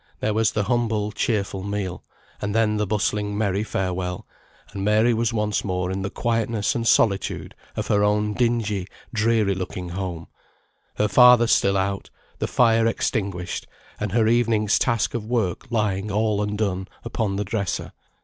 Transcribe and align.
There 0.19 0.33
was 0.33 0.53
the 0.53 0.63
humble 0.63 1.11
cheerful 1.11 1.61
meal, 1.61 2.03
and 2.41 2.55
then 2.55 2.77
the 2.77 2.87
bustling 2.87 3.37
merry 3.37 3.63
farewell, 3.63 4.25
and 4.73 4.83
Mary 4.83 5.13
was 5.13 5.31
once 5.31 5.63
more 5.63 5.91
in 5.91 6.01
the 6.01 6.09
quietness 6.09 6.73
and 6.73 6.87
solitude 6.87 7.53
of 7.75 7.85
her 7.85 8.03
own 8.03 8.33
dingy, 8.33 8.87
dreary 9.13 9.53
looking 9.53 9.89
home; 9.89 10.25
her 10.95 11.07
father 11.07 11.45
still 11.45 11.77
out, 11.77 12.09
the 12.39 12.47
fire 12.47 12.87
extinguished, 12.87 13.67
and 13.99 14.11
her 14.11 14.25
evening's 14.27 14.79
task 14.79 15.13
of 15.13 15.23
work 15.27 15.69
lying 15.69 16.11
all 16.11 16.41
undone 16.41 16.87
upon 17.03 17.35
the 17.35 17.45
dresser. 17.45 17.91